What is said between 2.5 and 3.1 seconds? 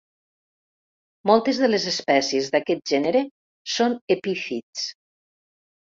d'aquest